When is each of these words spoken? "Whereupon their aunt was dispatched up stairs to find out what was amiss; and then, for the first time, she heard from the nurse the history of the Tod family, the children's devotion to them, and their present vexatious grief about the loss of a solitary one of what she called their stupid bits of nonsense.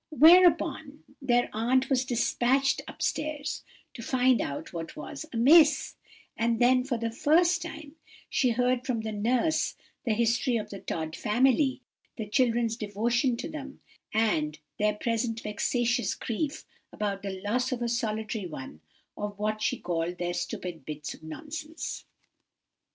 "Whereupon 0.09 1.03
their 1.21 1.47
aunt 1.53 1.87
was 1.87 2.05
dispatched 2.05 2.81
up 2.87 3.03
stairs 3.03 3.61
to 3.93 4.01
find 4.01 4.41
out 4.41 4.73
what 4.73 4.95
was 4.95 5.27
amiss; 5.31 5.93
and 6.35 6.57
then, 6.59 6.83
for 6.83 6.97
the 6.97 7.11
first 7.11 7.61
time, 7.61 7.95
she 8.27 8.49
heard 8.49 8.83
from 8.83 9.01
the 9.01 9.11
nurse 9.11 9.75
the 10.03 10.15
history 10.15 10.57
of 10.57 10.71
the 10.71 10.79
Tod 10.79 11.15
family, 11.15 11.83
the 12.17 12.27
children's 12.27 12.75
devotion 12.77 13.37
to 13.37 13.47
them, 13.47 13.79
and 14.11 14.57
their 14.79 14.95
present 14.95 15.41
vexatious 15.41 16.15
grief 16.15 16.65
about 16.91 17.21
the 17.21 17.39
loss 17.43 17.71
of 17.71 17.83
a 17.83 17.87
solitary 17.87 18.47
one 18.47 18.81
of 19.15 19.37
what 19.37 19.61
she 19.61 19.77
called 19.77 20.17
their 20.17 20.33
stupid 20.33 20.83
bits 20.83 21.13
of 21.13 21.21
nonsense. 21.21 22.05